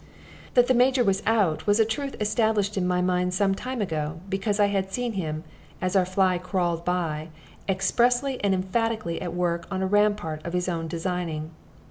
[0.55, 4.19] That the Major was out was a truth established in my mind some time ago;
[4.29, 5.43] because I had seen him,
[5.79, 7.29] as our fly crawled by,
[7.69, 11.51] expressly and emphatically at work on a rampart of his own designing.